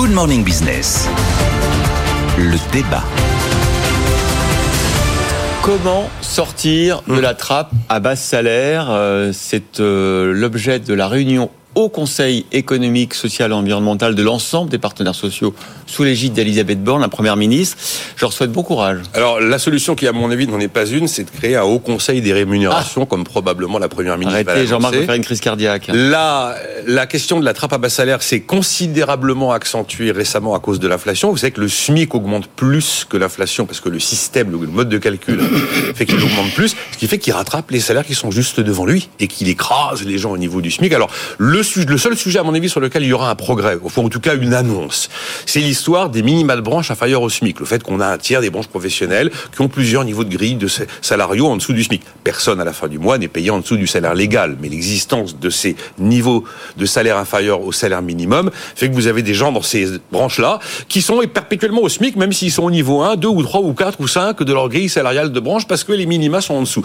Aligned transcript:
Good 0.00 0.12
Morning 0.12 0.42
Business. 0.42 1.06
Le 2.38 2.56
débat. 2.72 3.04
Comment 5.60 6.08
sortir 6.22 7.02
de 7.06 7.20
la 7.20 7.34
trappe 7.34 7.70
à 7.90 8.00
basse 8.00 8.24
salaire 8.24 8.86
Euh, 8.88 9.30
C'est 9.34 9.78
euh, 9.78 10.32
l'objet 10.32 10.78
de 10.78 10.94
la 10.94 11.06
réunion 11.06 11.50
au 11.74 11.88
Conseil 11.88 12.46
économique, 12.52 13.14
social 13.14 13.50
et 13.50 13.54
environnemental 13.54 14.14
de 14.14 14.22
l'ensemble 14.22 14.70
des 14.70 14.78
partenaires 14.78 15.14
sociaux 15.14 15.54
sous 15.86 16.04
l'égide 16.04 16.32
d'Elisabeth 16.32 16.82
Borne, 16.82 17.00
la 17.00 17.08
Première 17.08 17.36
ministre. 17.36 17.76
Je 18.16 18.22
leur 18.22 18.32
souhaite 18.32 18.52
bon 18.52 18.62
courage. 18.62 18.98
Alors, 19.14 19.40
la 19.40 19.58
solution 19.58 19.94
qui, 19.94 20.06
à 20.06 20.12
mon 20.12 20.30
avis, 20.30 20.46
n'en 20.46 20.60
est 20.60 20.68
pas 20.68 20.86
une, 20.86 21.08
c'est 21.08 21.24
de 21.24 21.30
créer 21.30 21.56
un 21.56 21.62
haut 21.62 21.78
conseil 21.78 22.20
des 22.20 22.32
rémunérations, 22.32 23.06
comme 23.06 23.24
probablement 23.24 23.78
la 23.78 23.88
première 23.88 24.18
ministre 24.18 24.42
va 24.44 24.52
Arrêtez, 24.52 24.66
Jean-Marc, 24.68 24.94
de 24.94 25.02
faire 25.02 25.14
une 25.14 25.24
crise 25.24 25.40
cardiaque. 25.40 25.90
La, 25.92 26.56
la 26.86 27.06
question 27.06 27.40
de 27.40 27.44
la 27.44 27.54
trappe 27.54 27.72
à 27.72 27.78
bas 27.78 27.88
salaire 27.88 28.22
s'est 28.22 28.40
considérablement 28.40 29.52
accentuée 29.52 30.12
récemment 30.12 30.54
à 30.54 30.60
cause 30.60 30.80
de 30.80 30.88
l'inflation. 30.88 31.30
Vous 31.30 31.36
savez 31.36 31.52
que 31.52 31.60
le 31.60 31.68
SMIC 31.68 32.14
augmente 32.14 32.48
plus 32.48 33.06
que 33.08 33.16
l'inflation 33.16 33.66
parce 33.66 33.80
que 33.80 33.88
le 33.88 34.00
système, 34.00 34.50
le 34.50 34.58
mode 34.58 34.88
de 34.88 34.98
calcul 34.98 35.40
fait 35.94 36.06
qu'il 36.06 36.22
augmente 36.22 36.52
plus, 36.54 36.74
ce 36.92 36.98
qui 36.98 37.06
fait 37.06 37.18
qu'il 37.18 37.32
rattrape 37.32 37.70
les 37.70 37.80
salaires 37.80 38.06
qui 38.06 38.14
sont 38.14 38.30
juste 38.30 38.60
devant 38.60 38.86
lui 38.86 39.08
et 39.18 39.26
qu'il 39.26 39.48
écrase 39.48 40.04
les 40.04 40.18
gens 40.18 40.32
au 40.32 40.38
niveau 40.38 40.60
du 40.60 40.70
SMIC. 40.70 40.92
Alors, 40.92 41.10
le, 41.38 41.59
le 41.76 41.98
seul 41.98 42.16
sujet, 42.16 42.38
à 42.38 42.42
mon 42.42 42.54
avis, 42.54 42.68
sur 42.68 42.80
lequel 42.80 43.02
il 43.02 43.08
y 43.08 43.12
aura 43.12 43.30
un 43.30 43.34
progrès, 43.34 43.78
au 43.82 43.88
fond, 43.88 44.04
en 44.06 44.08
tout 44.08 44.20
cas 44.20 44.34
une 44.34 44.54
annonce, 44.54 45.08
c'est 45.46 45.60
l'histoire 45.60 46.08
des 46.10 46.22
minima 46.22 46.56
de 46.56 46.60
branches 46.60 46.90
inférieures 46.90 47.22
au 47.22 47.28
SMIC. 47.28 47.60
Le 47.60 47.66
fait 47.66 47.82
qu'on 47.82 48.00
a 48.00 48.06
un 48.06 48.18
tiers 48.18 48.40
des 48.40 48.50
branches 48.50 48.68
professionnelles 48.68 49.30
qui 49.54 49.60
ont 49.60 49.68
plusieurs 49.68 50.04
niveaux 50.04 50.24
de 50.24 50.30
grille 50.34 50.54
de 50.56 50.68
sa- 50.68 50.84
salariaux 51.02 51.46
en 51.46 51.56
dessous 51.56 51.72
du 51.72 51.84
SMIC. 51.84 52.02
Personne 52.24 52.60
à 52.60 52.64
la 52.64 52.72
fin 52.72 52.88
du 52.88 52.98
mois 52.98 53.18
n'est 53.18 53.28
payé 53.28 53.50
en 53.50 53.58
dessous 53.60 53.76
du 53.76 53.86
salaire 53.86 54.14
légal, 54.14 54.56
mais 54.60 54.68
l'existence 54.68 55.38
de 55.38 55.50
ces 55.50 55.76
niveaux 55.98 56.44
de 56.76 56.86
salaire 56.86 57.16
inférieur 57.18 57.62
au 57.62 57.72
salaire 57.72 58.02
minimum 58.02 58.50
fait 58.74 58.88
que 58.88 58.94
vous 58.94 59.06
avez 59.06 59.22
des 59.22 59.34
gens 59.34 59.52
dans 59.52 59.62
ces 59.62 59.86
branches-là 60.12 60.58
qui 60.88 61.02
sont 61.02 61.20
perpétuellement 61.32 61.82
au 61.82 61.88
SMIC, 61.88 62.16
même 62.16 62.32
s'ils 62.32 62.52
sont 62.52 62.64
au 62.64 62.70
niveau 62.70 63.02
1, 63.02 63.16
2 63.16 63.28
ou 63.28 63.42
3 63.42 63.60
ou 63.60 63.72
4 63.74 64.00
ou 64.00 64.08
5 64.08 64.42
de 64.42 64.52
leur 64.52 64.68
grille 64.68 64.88
salariale 64.88 65.32
de 65.32 65.40
branche 65.40 65.66
parce 65.66 65.84
que 65.84 65.92
les 65.92 66.06
minima 66.06 66.40
sont 66.40 66.54
en 66.54 66.60
dessous. 66.62 66.82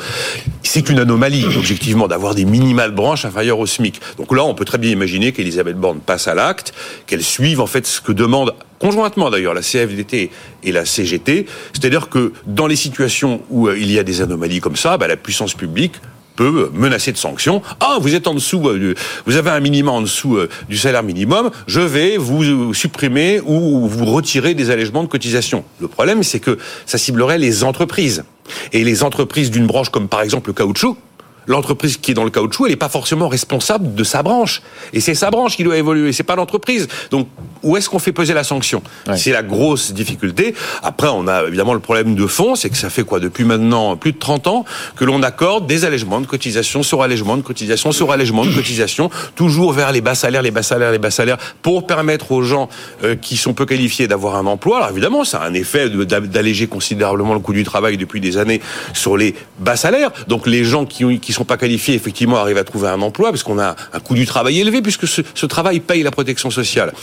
C'est 0.64 0.90
une 0.90 1.00
anomalie, 1.00 1.46
objectivement, 1.46 2.08
d'avoir 2.08 2.36
des 2.36 2.46
minima 2.46 2.88
de 2.90 2.94
branche 2.94 3.26
inférieurs 3.26 3.60
au 3.60 3.66
SMIC. 3.66 4.00
Donc 4.18 4.34
là, 4.36 4.44
on 4.44 4.54
peut 4.54 4.65
très 4.66 4.78
bien 4.78 4.92
imaginer 4.92 5.32
qu'Elisabeth 5.32 5.78
Borne 5.78 6.00
passe 6.00 6.28
à 6.28 6.36
l'acte, 6.36 6.74
qu'elle 7.08 7.24
suive 7.24 7.62
en 7.62 7.68
fait 7.68 7.86
ce 7.88 8.02
que 8.02 8.12
demande 8.12 8.54
conjointement 8.80 9.30
d'ailleurs 9.30 9.54
la 9.54 9.62
CFDT 9.62 10.30
et 10.64 10.72
la 10.72 10.86
CGT, 10.86 11.46
c'est-à-dire 11.74 12.10
que 12.10 12.34
dans 12.46 12.68
les 12.68 12.76
situations 12.76 13.42
où 13.50 13.68
euh, 13.68 13.78
il 13.78 13.92
y 13.92 14.00
a 14.00 14.04
des 14.04 14.22
anomalies 14.22 14.60
comme 14.60 14.76
ça, 14.76 14.98
bah, 14.98 15.08
la 15.08 15.18
puissance 15.18 15.54
publique 15.54 15.94
peut 16.36 16.70
menacer 16.74 17.12
de 17.12 17.18
sanctions. 17.18 17.62
Ah, 17.80 17.98
vous 18.00 18.14
êtes 18.14 18.28
en 18.28 18.34
dessous, 18.34 18.68
euh, 18.68 18.94
vous 19.26 19.38
avez 19.38 19.52
un 19.52 19.60
minimum 19.60 19.96
en 19.96 20.02
dessous 20.02 20.36
euh, 20.36 20.50
du 20.70 20.78
salaire 20.78 21.04
minimum, 21.04 21.50
je 21.68 21.80
vais 21.80 22.18
vous 22.18 22.74
supprimer 22.74 23.40
ou 23.46 23.88
vous 23.88 24.06
retirer 24.06 24.54
des 24.54 24.70
allègements 24.70 25.04
de 25.04 25.08
cotisation. 25.08 25.64
Le 25.80 25.88
problème, 25.88 26.24
c'est 26.24 26.40
que 26.40 26.58
ça 26.86 26.98
ciblerait 26.98 27.38
les 27.38 27.64
entreprises. 27.64 28.24
Et 28.74 28.84
les 28.84 29.04
entreprises 29.04 29.50
d'une 29.50 29.66
branche 29.66 29.90
comme 29.90 30.08
par 30.08 30.22
exemple 30.22 30.50
le 30.50 30.54
caoutchouc, 30.54 30.98
l'entreprise 31.48 31.98
qui 31.98 32.12
est 32.12 32.14
dans 32.14 32.24
le 32.24 32.30
caoutchouc, 32.30 32.66
elle 32.66 32.72
n'est 32.72 32.76
pas 32.78 32.90
forcément 32.90 33.28
responsable 33.28 33.94
de 33.96 34.04
sa 34.04 34.24
branche. 34.24 34.62
Et 34.94 35.00
c'est 35.00 35.16
sa 35.16 35.30
branche 35.32 35.56
qui 35.56 35.64
doit 35.64 35.78
évoluer, 35.78 36.12
c'est 36.14 36.24
pas 36.24 36.36
l'entreprise. 36.36 36.88
Donc, 37.12 37.28
où 37.64 37.78
est-ce 37.78 37.90
qu'on 37.90 38.00
fait 38.00 38.12
peser 38.12 38.34
la 38.34 38.44
sanction? 38.44 38.82
Ouais. 39.08 39.18
C'est 39.18 39.32
la 39.32 39.44
grosse 39.44 39.92
difficulté. 39.94 40.54
Après, 40.84 41.08
on 41.08 41.28
a 41.28 41.44
évidemment 41.44 41.74
le 41.74 41.80
problème 41.80 42.16
de 42.16 42.28
fond, 42.28 42.56
c'est 42.56 42.70
que 42.70 42.78
ça 42.78 42.90
fait 42.90 43.04
quoi 43.04 43.20
Depuis 43.20 43.44
maintenant 43.44 43.96
plus 43.98 44.12
de 44.12 44.18
30 44.20 44.48
ans 44.48 44.66
que 44.96 45.06
l'on 45.06 45.24
accorde 45.24 45.66
des 45.68 45.86
allègements 45.86 46.22
de 46.22 46.28
cotisation 46.28 46.84
sur 46.84 47.02
allègement 47.02 47.38
de 47.38 47.42
cotisation 47.42 47.92
sur 47.92 48.12
allègement 48.12 48.46
de 48.46 48.54
cotisation, 48.54 49.10
toujours 49.36 49.72
vers 49.74 49.92
les 49.92 50.02
bas 50.02 50.16
salaires, 50.16 50.42
les 50.42 50.52
bas 50.52 50.64
salaires, 50.64 50.92
les 50.92 51.00
bas 51.00 51.12
salaires, 51.12 51.38
pour 51.62 51.88
permettre 51.88 52.32
aux 52.32 52.44
gens 52.44 52.70
euh, 53.04 53.16
qui 53.16 53.38
sont 53.38 53.54
peu 53.54 53.66
qualifiés 53.66 54.08
d'avoir 54.08 54.36
un 54.36 54.46
emploi. 54.46 54.78
Alors 54.78 54.90
évidemment, 54.90 55.24
ça 55.24 55.40
a 55.40 55.48
un 55.48 55.54
effet 55.54 55.90
d'alléger 55.90 56.68
considérablement 56.68 57.34
le 57.34 57.40
coût 57.40 57.54
du 57.54 57.64
travail 57.64 57.98
depuis 57.98 58.20
des 58.22 58.38
années 58.38 58.62
sur 58.94 59.18
les 59.18 59.36
bas 59.60 59.76
salaires. 59.76 60.12
Donc 60.28 60.48
les 60.48 60.64
gens 60.64 60.86
qui 60.86 61.06
ont- 61.06 61.18
qui 61.18 61.34
sont 61.36 61.46
pas 61.46 61.58
qualifiés, 61.58 61.96
effectivement, 61.96 62.38
arrivent 62.38 62.58
à 62.58 62.64
trouver 62.64 62.88
un 62.88 63.02
emploi 63.02 63.32
parce 63.32 63.44
qu'on 63.44 63.60
a 63.60 63.76
un 63.94 64.00
coût 64.00 64.16
du 64.16 64.26
travail 64.26 64.60
élevé 64.60 64.82
puisque 64.82 65.08
ce, 65.08 65.46
travail 65.46 65.80
paye 65.80 66.04
la 66.04 66.12
protection 66.12 66.50
sociale. 66.50 66.94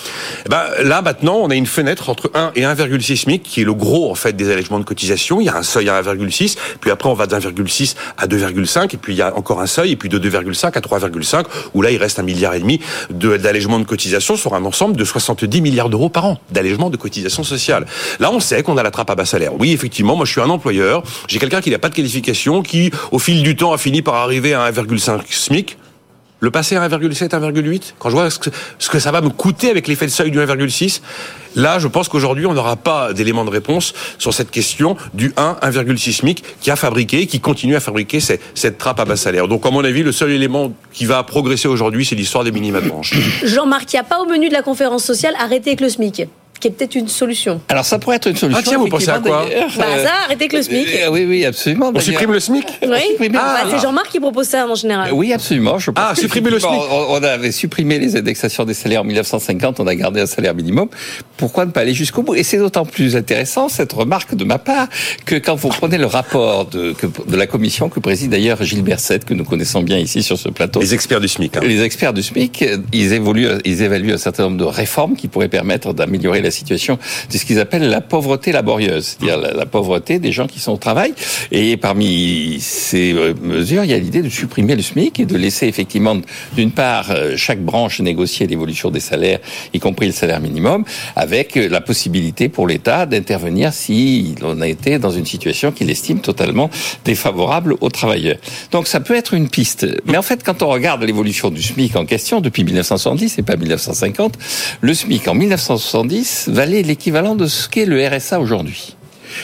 Eh 0.45 0.49
ben, 0.49 0.63
là, 0.83 1.03
maintenant, 1.03 1.37
on 1.43 1.51
a 1.51 1.55
une 1.55 1.67
fenêtre 1.67 2.09
entre 2.09 2.31
1 2.35 2.53
et 2.57 2.63
1,6 2.63 3.17
SMIC 3.17 3.43
qui 3.43 3.61
est 3.63 3.65
le 3.65 3.75
gros, 3.75 4.11
en 4.11 4.15
fait, 4.15 4.35
des 4.35 4.51
allègements 4.51 4.79
de 4.79 4.85
cotisation. 4.85 5.41
Il 5.41 5.45
y 5.45 5.49
a 5.49 5.57
un 5.57 5.63
seuil 5.63 5.89
à 5.89 6.03
1,6, 6.03 6.57
puis 6.81 6.91
après, 6.91 7.09
on 7.09 7.15
va 7.15 7.27
d'1,6 7.27 7.95
à 8.19 8.27
2,5, 8.27 8.95
et 8.95 8.97
puis 8.97 9.15
il 9.15 9.17
y 9.17 9.23
a 9.23 9.37
encore 9.37 9.61
un 9.61 9.67
seuil, 9.67 9.93
et 9.93 9.97
puis 9.97 10.09
de 10.09 10.19
2,5 10.19 10.77
à 10.77 10.81
3,5, 10.81 11.45
où 11.75 11.83
là, 11.83 11.91
il 11.91 11.99
reste 11.99 12.19
un 12.19 12.23
milliard 12.23 12.55
et 12.55 12.61
demi 12.61 12.81
de- 13.11 13.37
d'allègements 13.37 13.79
de 13.79 13.85
cotisation 13.85 14.37
sur 14.37 14.55
un 14.55 14.65
ensemble 14.65 14.97
de 14.97 15.05
70 15.05 15.61
milliards 15.61 15.89
d'euros 15.89 16.09
par 16.09 16.25
an 16.27 16.39
d'allègements 16.51 16.91
de 16.91 16.97
cotisation 16.97 17.45
sociale. 17.45 17.87
Là, 18.21 18.31
on 18.33 18.41
sait 18.41 18.63
qu'on 18.63 18.77
a 18.77 18.83
la 18.83 18.91
trappe 18.91 19.11
à 19.11 19.15
bas 19.15 19.25
salaire. 19.25 19.53
Oui, 19.59 19.73
effectivement, 19.73 20.17
moi, 20.17 20.27
je 20.27 20.33
suis 20.33 20.41
un 20.41 20.51
employeur. 20.51 21.03
J'ai 21.29 21.39
quelqu'un 21.39 21.61
qui 21.61 21.71
n'a 21.71 21.79
pas 21.79 21.89
de 21.89 21.95
qualification, 21.95 22.63
qui, 22.63 22.91
au 23.11 23.19
fil 23.19 23.43
du 23.43 23.57
temps, 23.57 23.73
a 23.73 23.79
fini 23.79 24.03
par 24.03 24.15
arriver 24.23 24.55
à 24.55 24.71
1,5 24.71 25.21
SMIC. 25.31 25.79
Le 26.41 26.51
passer 26.51 26.75
à 26.75 26.89
1,7, 26.89 27.29
1,8, 27.29 27.95
quand 28.01 28.11
je 28.11 28.17
vois 28.17 28.29
ce 28.29 28.91
que, 28.91 28.99
ça 28.99 29.13
va 29.13 29.21
me 29.21 29.29
coûter 29.29 29.71
avec 29.71 29.87
l'effet 29.87 30.07
de 30.07 30.11
seuil 30.11 30.33
du 30.33 30.41
1,6, 30.41 31.01
là, 31.55 31.79
je 31.79 31.87
pense 31.87 32.09
qu'aujourd'hui, 32.09 32.47
on 32.47 32.53
n'aura 32.53 32.75
pas 32.75 33.13
d'élément 33.13 33.45
de 33.45 33.51
réponse 33.51 33.95
sur 34.19 34.35
cette 34.35 34.51
question 34.51 34.97
du 35.15 35.33
1, 35.37 35.59
1,6 35.63 36.13
SMIC 36.15 36.43
qui 36.61 36.73
a 36.73 36.77
fabriqué, 36.77 37.29
qui 37.29 37.39
continue 37.39 37.77
à 37.77 37.81
fabriquer 37.81 38.19
cette 38.19 38.77
trappe 38.77 38.99
à 38.99 39.05
bas 39.05 39.15
salaire. 39.15 39.47
Donc, 39.47 39.65
à 39.67 39.71
mon 39.71 39.85
avis, 39.85 40.03
le 40.03 40.11
seul 40.11 40.33
élément 40.33 40.73
qui 40.93 41.05
va 41.05 41.23
progresser 41.23 41.69
aujourd'hui, 41.69 42.05
c'est 42.05 42.17
l'histoire 42.17 42.43
des 42.43 42.51
minima 42.51 42.81
de 42.81 42.89
branche. 42.89 43.15
Jean-Marc, 43.45 43.93
il 43.93 43.97
n'y 43.97 44.01
a 44.01 44.05
pas 44.05 44.21
au 44.21 44.27
menu 44.27 44.49
de 44.49 44.55
la 44.55 44.63
conférence 44.63 45.05
sociale 45.05 45.35
arrêter 45.39 45.71
avec 45.71 45.81
le 45.81 45.91
SMIC, 45.91 46.23
qui 46.63 46.69
est 46.69 46.71
peut-être 46.71 46.95
une 46.95 47.09
solution. 47.09 47.61
Alors 47.69 47.85
ça 47.85 47.99
pourrait 47.99 48.17
être 48.17 48.29
une 48.29 48.37
solution. 48.37 48.61
Ah, 48.65 48.67
tiens, 48.67 48.79
vous 48.79 48.87
pensez 48.87 49.09
à 49.11 49.19
quoi. 49.19 49.45
Bah 49.77 49.85
Euh, 49.89 50.05
ça, 50.05 50.11
arrêter 50.27 50.45
avec 50.45 50.53
le 50.53 50.63
SMIC. 50.63 50.87
euh, 50.95 51.09
Oui, 51.11 51.25
oui, 51.29 51.45
absolument. 51.45 51.91
On 51.93 51.99
supprime 52.01 52.31
le 52.33 52.39
SMIC 52.41 52.65
Oui, 52.83 53.29
Bah, 53.31 53.41
Ah. 53.43 53.65
c'est 53.69 53.81
Jean-Marc 53.81 54.11
qui 54.11 54.21
propose 54.21 54.47
ça 54.47 54.67
en 54.67 54.75
général. 54.77 55.11
Oui, 55.13 55.33
absolument. 55.33 55.79
Je 55.81 55.91
pense 55.91 56.05
Ah, 56.09 56.15
supprimer 56.15 56.51
le 56.51 56.59
qu'effectivement, 56.59 57.11
On, 57.11 57.23
avait 57.23 57.51
supprimé 57.51 57.99
les 57.99 58.15
indexations 58.17 58.65
des 58.65 58.75
salaires 58.75 59.01
en 59.01 59.05
1950, 59.05 59.81
on 59.81 59.87
a 59.89 59.95
gardé 59.97 60.21
un 60.21 60.27
salaire 60.27 60.55
minimum. 60.55 60.89
Pourquoi 61.37 61.67
ne 61.67 61.73
pas 61.73 61.81
aller 61.81 61.95
jusqu'au 61.95 62.23
bout? 62.23 62.37
Et 62.37 62.45
c'est 62.45 62.59
d'autant 62.59 62.85
plus 62.87 63.17
intéressant, 63.17 63.69
cette 63.69 63.93
remarque 63.93 64.37
de 64.37 64.45
ma 64.45 64.59
part, 64.59 64.87
que 65.27 65.35
quand 65.35 65.57
vous 65.57 65.69
prenez 65.69 65.99
le 65.99 66.07
rapport 66.07 66.67
de, 66.67 66.93
que- 66.93 67.07
de 67.29 67.37
la 67.37 67.49
commission 67.49 67.89
que 67.89 67.99
préside 67.99 68.31
d'ailleurs 68.31 68.63
Gilles 68.63 68.83
Berset, 68.85 69.21
que 69.27 69.35
nous 69.35 69.45
connaissons 69.45 69.83
bien 69.83 69.99
ici 69.99 70.23
sur 70.23 70.39
ce 70.39 70.49
plateau, 70.49 70.81
Les 70.81 70.95
experts 70.95 71.21
du 71.21 71.27
SMIC. 71.29 71.57
hein. 71.57 71.61
les 71.65 71.83
experts 71.83 72.13
du 72.13 72.23
SMIC, 72.23 72.65
ils 72.93 73.13
évoluent, 73.13 73.49
ils 73.65 73.83
évaluent 73.83 74.13
un 74.13 74.19
certain 74.19 74.45
nombre 74.45 74.59
de 74.59 74.65
réformes 74.65 75.17
qui 75.17 75.27
pourraient 75.27 75.49
permettre 75.49 75.93
d'améliorer 75.93 76.41
la 76.41 76.52
situation 76.53 76.99
de 77.31 77.37
ce 77.37 77.45
qu'ils 77.45 77.59
appellent 77.59 77.89
la 77.89 78.01
pauvreté 78.01 78.53
laborieuse, 78.53 79.17
c'est-à-dire 79.19 79.39
la, 79.39 79.53
la 79.53 79.67
pauvreté 79.67 80.19
des 80.19 80.33
gens 80.33 80.47
qui 80.47 80.61
sont 80.61 80.73
au 80.73 80.77
travail. 80.77 81.15
Et 81.51 81.77
parmi 81.77 82.59
ces 82.61 83.13
euh, 83.13 83.35
mesures, 83.41 83.85
il 83.85 83.91
y 83.91 83.95
a 83.95 83.99
l'idée 83.99 84.23
de 84.23 84.29
supprimer 84.29 84.77
le 84.77 84.83
SMIC 84.83 85.21
et 85.21 85.27
de 85.27 85.37
laisser 85.37 85.67
effectivement, 85.67 86.17
d'une 86.55 86.71
part, 86.71 87.11
euh, 87.11 87.35
chaque 87.37 87.63
branche 87.63 88.01
négocier 88.01 88.47
l'évolution 88.47 88.91
des 88.91 89.01
salaires, 89.01 89.41
y 89.73 89.81
compris 89.81 90.07
le 90.07 90.13
salaire 90.13 90.41
minimum, 90.41 90.85
avec 91.17 91.57
euh, 91.57 91.69
la 91.69 91.81
possibilité 91.81 92.49
pour 92.49 92.67
l'État 92.67 93.07
d'intervenir 93.07 93.73
si 93.73 94.35
on 94.43 94.61
a 94.61 94.69
été 94.69 94.99
dans 94.99 95.11
une 95.11 95.27
situation 95.27 95.73
qu'il 95.73 95.91
estime 95.91 96.21
totalement 96.21 96.71
défavorable 97.05 97.77
aux 97.81 97.91
travailleurs. 97.91 98.39
Donc 98.71 98.89
ça 98.89 99.01
peut 99.01 99.15
être 99.15 99.35
une 99.35 99.49
piste. 99.49 99.87
Mais 100.07 100.17
en 100.17 100.23
fait, 100.23 100.43
quand 100.45 100.63
on 100.63 100.69
regarde 100.69 101.03
l'évolution 101.03 101.51
du 101.51 101.63
SMIC 101.63 101.97
en 101.97 102.05
question 102.05 102.41
depuis 102.41 102.65
1970 102.65 103.39
et 103.39 103.43
pas 103.43 103.57
1950, 103.57 104.39
le 104.81 104.95
SMIC 104.95 105.29
en 105.29 105.35
1970 105.35 106.42
valait 106.49 106.83
l'équivalent 106.83 107.35
de 107.35 107.47
ce 107.47 107.69
qu'est 107.69 107.87
le 107.87 108.07
RSA 108.07 108.41
aujourd'hui. 108.41 108.97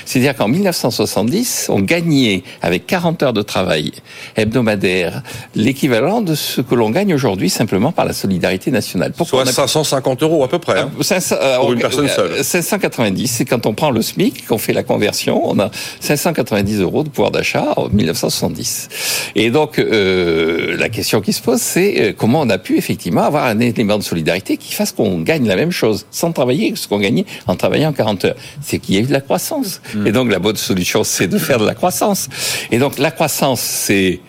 C'est-à-dire 0.04 0.37
qu'en 0.37 0.49
1970, 0.49 1.66
on 1.71 1.81
gagnait 1.81 2.43
avec 2.62 2.87
40 2.87 3.22
heures 3.22 3.32
de 3.32 3.43
travail 3.43 3.93
hebdomadaire 4.37 5.22
l'équivalent 5.54 6.21
de 6.21 6.34
ce 6.34 6.60
que 6.60 6.75
l'on 6.75 6.91
gagne 6.91 7.15
aujourd'hui 7.15 7.50
simplement 7.50 7.93
par 7.93 8.04
la 8.04 8.12
solidarité 8.12 8.71
nationale. 8.71 9.12
Pourquoi 9.16 9.45
Soit 9.45 9.51
a- 9.65 9.66
550 9.66 10.22
euros 10.22 10.45
à 10.45 10.48
peu 10.48 10.59
près. 10.59 10.80
hein. 10.80 10.91
500, 11.01 11.36
euh, 11.41 11.57
Pour 11.59 11.72
une 11.72 11.80
personne 11.80 12.09
seule. 12.09 12.33
euh, 12.33 12.42
590, 12.42 13.27
c'est 13.28 13.45
quand 13.45 13.66
on 13.66 13.74
prend 13.74 13.91
le 13.91 14.03
SMIC, 14.03 14.47
qu'on 14.47 14.59
fait 14.59 14.72
la 14.72 14.83
conversion, 14.83 15.42
on 15.48 15.59
a 15.59 15.71
590 16.01 16.80
euros 16.80 17.03
de 17.04 17.09
pouvoir 17.09 17.30
d'achat 17.30 17.72
en 17.77 17.89
1970. 17.89 18.89
Et 19.36 19.51
donc, 19.51 19.78
euh, 19.78 20.77
la 20.77 20.89
question 20.89 21.21
qui 21.21 21.33
se 21.33 21.42
pose, 21.42 21.60
c'est 21.60 22.01
euh, 22.01 22.12
comment 22.16 22.41
on 22.41 22.51
a 22.51 22.59
pu 22.59 22.77
effectivement 22.78 23.22
avoir 23.22 23.45
un 23.47 23.59
élément 23.60 23.98
de 23.98 24.03
solidarité 24.03 24.57
qui 24.57 24.72
fasse 24.74 24.92
qu'on 24.92 25.21
gagne 25.21 25.47
la 25.47 25.57
même 25.57 25.71
chose 25.72 26.07
sans 26.10 26.33
travailler 26.33 26.72
que 26.72 26.78
ce 26.78 26.89
qu'on 26.89 26.98
gagnait 26.98 27.24
en 27.47 27.57
travaillant 27.57 27.92
40 27.92 28.24
heures. 28.27 28.36
C'est 28.62 28.78
qu'il 28.78 28.95
y 28.95 28.98
a 28.98 29.01
eu 29.01 29.04
de 29.07 29.12
la 29.12 29.21
croissance. 29.21 29.78
Et 30.07 30.13
donc, 30.13 30.30
la 30.30 30.39
bonne 30.39 30.57
solution, 30.57 31.04
c'est 31.04 31.27
de 31.28 31.39
faire 31.39 31.59
de 31.59 31.66
la 31.66 31.75
croissance. 31.75 32.28
Et 32.71 32.78
donc, 32.78 32.98
la 32.98 33.10
croissance, 33.10 33.60
c'est 33.60 34.21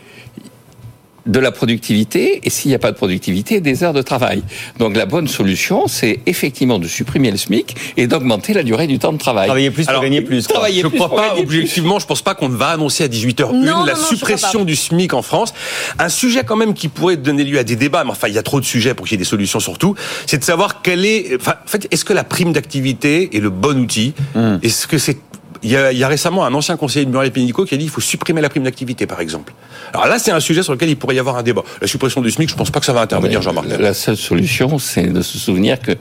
de 1.25 1.40
la 1.40 1.51
productivité, 1.51 2.42
et 2.44 2.50
s'il 2.50 2.69
n'y 2.69 2.75
a 2.75 2.80
pas 2.80 2.92
de 2.92 2.98
productivité, 2.98 3.62
des 3.62 3.84
heures 3.84 3.94
de 3.94 4.01
travail. 4.01 4.42
Donc 4.80 4.96
la 4.96 5.06
bonne 5.06 5.28
solution, 5.28 5.88
c'est 5.88 6.22
effectivement 6.25 6.80
de 6.80 6.88
supprimer 6.88 7.30
le 7.30 7.38
SMIC 7.38 7.75
et 7.98 8.07
d'augmenter 8.07 8.54
la 8.54 8.63
durée 8.63 8.88
du 8.88 8.98
temps 8.98 9.13
de 9.13 9.19
travail. 9.19 9.46
Travailler 9.46 9.69
plus 9.69 9.84
pour 9.84 9.90
Alors, 9.92 10.01
gagner 10.01 10.22
plus. 10.22 10.48
quoi. 10.48 10.56
travailler 10.56 10.81
Je 10.81 10.88
plus 10.88 10.98
crois 10.98 11.10
pour 11.10 11.18
pas, 11.18 11.30
gagner 11.30 11.46
plus. 11.46 11.57
objectivement, 11.60 12.00
je 12.00 12.07
pense 12.07 12.24
pas 12.24 12.34
qu'on 12.34 12.50
va 12.50 12.69
annoncer 12.69 13.04
à 13.04 13.07
18h01 13.07 13.52
Non, 13.52 13.62
non, 13.80 13.84
la 13.84 13.94
non, 13.94 14.00
je 14.10 14.16
suppression 14.16 14.63
du 14.66 14.75
SMIC 14.75 15.13
en 15.13 15.22
France. 15.22 15.54
Un 16.00 16.10
sujet 16.10 16.44
quand 16.44 16.56
même 16.56 16.74
qui 16.74 16.88
pourrait 16.88 17.18
donner 17.18 17.44
lieu 17.44 17.60
à 17.60 17.63
des 17.63 17.75
débats, 17.75 18.04
mais 18.06 18.12
enfin, 18.12 18.28
il 18.28 18.34
y 18.34 18.40
a 18.40 18.44
trop 18.44 18.60
de 18.60 18.66
sujets 18.66 18.95
pour 18.95 19.06
qu'il 19.06 19.13
y 19.13 19.18
ait 19.18 19.24
des 19.24 19.24
solutions 19.25 19.60
surtout, 19.60 19.94
c'est 20.25 20.40
de 20.40 20.44
savoir 20.44 20.81
quelle 20.81 21.06
est, 21.06 21.36
enfin, 21.40 21.56
en 21.63 21.68
fait, 21.68 21.88
est-ce 21.92 22.06
que 22.06 22.13
la 22.13 22.24
prime 22.24 22.54
d'activité 22.54 23.36
est 23.38 23.40
le 23.40 23.52
bon 23.52 23.78
outil? 23.80 24.13
Hmm. 24.34 24.57
Est-ce 24.63 24.88
que 24.88 24.98
c'est, 24.98 25.18
il 25.63 25.71
y, 25.71 25.75
a, 25.75 25.91
il 25.91 25.97
y 25.97 26.03
a 26.03 26.07
récemment 26.07 26.45
un 26.45 26.53
ancien 26.53 26.77
conseiller 26.77 27.06
de 27.06 27.11
Muriel 27.11 27.31
Pénicaud 27.31 27.65
qui 27.65 27.75
a 27.75 27.77
dit 27.77 27.83
qu'il 27.83 27.91
faut 27.91 28.01
supprimer 28.01 28.41
la 28.41 28.50
prime 28.50 28.63
d'activité, 28.63 29.06
par 29.06 29.19
exemple. 29.19 29.53
Alors 29.94 30.07
là, 30.07 30.19
c'est 30.19 30.31
un 30.31 30.39
sujet 30.39 30.63
sur 30.63 30.73
lequel 30.73 30.89
il 30.89 30.95
pourrait 30.97 31.15
y 31.15 31.19
avoir 31.19 31.38
un 31.38 31.44
débat. 31.44 31.63
La 31.81 31.88
suppression 31.88 32.21
du 32.21 32.31
SMIC, 32.31 32.50
je 32.50 32.56
pense 32.56 32.71
pas 32.71 32.79
que 32.79 32.85
ça 32.85 32.94
va 32.94 33.01
intervenir, 33.01 33.41
Jean-Marc. 33.41 33.67
La 33.79 33.94
seule 33.94 34.17
solution, 34.17 34.79
c'est 34.79 35.07
de 35.07 35.21
se 35.21 35.38
souvenir 35.38 35.79
que 35.79 35.91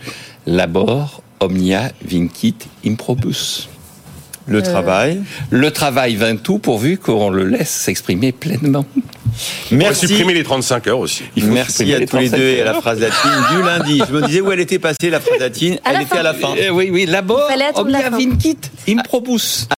labor, 0.47 1.23
omnia, 1.41 1.91
vincit, 2.05 2.69
improbus. 2.87 3.69
Le 4.47 4.63
travail. 4.63 5.21
Le 5.51 5.71
travail 5.71 6.17
vint 6.17 6.37
tout 6.37 6.59
pourvu 6.59 6.97
qu'on 6.97 7.29
le 7.29 7.45
laisse 7.45 7.69
s'exprimer 7.69 8.33
pleinement. 8.33 8.87
On 9.71 9.75
va 9.77 9.83
Merci. 9.85 10.09
supprimer 10.09 10.35
les 10.35 10.43
35 10.45 10.87
heures 10.87 10.99
aussi. 10.99 11.25
Il 11.37 11.43
faut 11.43 11.49
Merci 11.51 11.93
à 11.95 11.99
les 11.99 12.07
tous 12.07 12.17
les 12.17 12.29
35 12.29 12.37
deux 12.39 12.49
et 12.49 12.61
à 12.63 12.65
la 12.65 12.75
phrase 12.75 13.01
latine 13.01 13.31
du 13.51 13.63
lundi. 13.63 14.03
Je 14.09 14.15
me 14.15 14.23
disais 14.27 14.41
où 14.41 14.51
elle 14.53 14.61
était 14.61 14.79
passée 14.79 15.11
la 15.11 15.21
phrase 15.21 15.39
latine? 15.41 15.79
À 15.85 15.91
Elle 15.91 15.97
la 15.97 16.03
était 16.03 16.11
fin. 16.15 16.21
à 16.21 16.23
la 16.23 16.35
fin. 16.35 16.55
Eh 16.59 16.71
oui, 16.71 16.89
oui, 16.91 17.05
Il 17.07 17.11
la 18.05 18.11
fin. 18.11 18.19
vincit, 18.19 18.71
improbus. 18.89 19.67